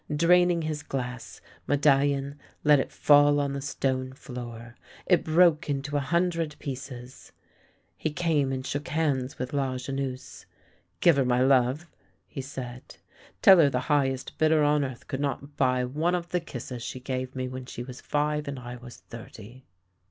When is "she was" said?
17.67-18.01